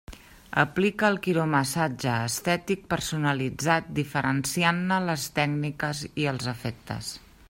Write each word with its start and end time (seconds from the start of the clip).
Aplica 0.61 1.09
el 1.13 1.17
quiromassatge 1.25 2.15
estètic 2.29 2.81
personalitzat 2.95 3.93
diferenciant-ne 4.01 5.01
les 5.11 5.29
tècniques 5.39 6.05
i 6.25 6.29
els 6.33 6.53
efectes. 6.57 7.17